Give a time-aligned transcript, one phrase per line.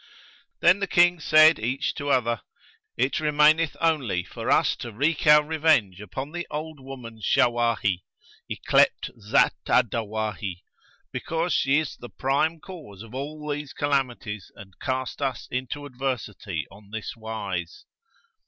[0.61, 2.41] Then the Kings said each to other,
[2.97, 8.01] "It remaineth only for us to wreak our revenge upon the old woman Shawahi,
[8.49, 10.63] yclept Zat al Dawahi,
[11.11, 16.65] because she is the prime cause of all these calamities and cast us into adversity
[16.71, 17.85] on this wise.